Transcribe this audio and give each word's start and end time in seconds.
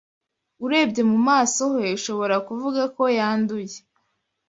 Urebye 0.65 1.01
mu 1.11 1.17
maso 1.27 1.61
he, 1.75 1.85
ushobora 1.97 2.35
kuvuga 2.47 2.81
ko 2.95 3.03
yanduye 3.17 3.77